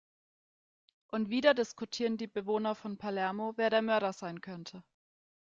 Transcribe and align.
Und 1.11 1.29
wieder 1.29 1.53
diskutieren 1.53 2.17
die 2.17 2.25
Bewohner 2.25 2.73
von 2.73 2.97
Palermo, 2.97 3.53
wer 3.55 3.69
der 3.69 3.83
Mörder 3.83 4.13
sein 4.13 4.41
könnte. 4.41 4.83